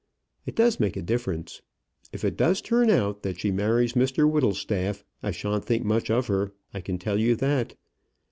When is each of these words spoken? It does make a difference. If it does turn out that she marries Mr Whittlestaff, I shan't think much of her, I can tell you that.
It 0.47 0.55
does 0.55 0.79
make 0.79 0.97
a 0.97 1.01
difference. 1.03 1.61
If 2.11 2.25
it 2.25 2.35
does 2.35 2.59
turn 2.59 2.89
out 2.89 3.21
that 3.21 3.39
she 3.39 3.51
marries 3.51 3.93
Mr 3.93 4.27
Whittlestaff, 4.27 5.03
I 5.21 5.29
shan't 5.29 5.63
think 5.65 5.85
much 5.85 6.09
of 6.09 6.25
her, 6.25 6.53
I 6.73 6.81
can 6.81 6.97
tell 6.97 7.19
you 7.19 7.35
that. 7.35 7.75